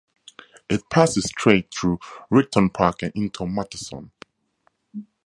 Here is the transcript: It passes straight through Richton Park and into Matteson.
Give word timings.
It 0.67 0.89
passes 0.89 1.25
straight 1.25 1.71
through 1.71 1.99
Richton 2.31 2.73
Park 2.73 3.03
and 3.03 3.11
into 3.13 3.43
Matteson. 3.45 4.09